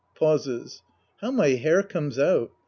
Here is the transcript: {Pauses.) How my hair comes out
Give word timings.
{Pauses.) 0.15 0.81
How 1.17 1.29
my 1.29 1.49
hair 1.49 1.83
comes 1.83 2.17
out 2.17 2.49